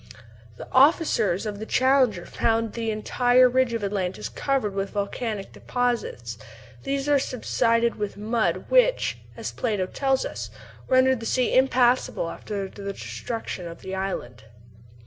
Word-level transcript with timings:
The 0.57 0.67
officers 0.71 1.45
of 1.45 1.59
the 1.59 1.65
Challenger 1.67 2.25
found 2.25 2.73
the 2.73 2.89
entire 2.89 3.47
ridge 3.47 3.73
of 3.73 3.83
Atlantis 3.83 4.29
covered 4.29 4.73
with 4.73 4.89
volcanic 4.89 5.53
deposits; 5.53 6.39
these 6.81 7.07
are 7.07 7.17
the 7.17 7.19
subsided 7.19 8.17
mud 8.17 8.65
which, 8.69 9.19
as 9.37 9.51
Plato 9.51 9.85
tells 9.85 10.25
us, 10.25 10.49
rendered 10.87 11.19
the 11.19 11.27
sea 11.27 11.55
impassable 11.55 12.31
after 12.31 12.67
the 12.67 12.91
destruction 12.93 13.67
of 13.67 13.81
the 13.81 13.93
island. 13.93 14.45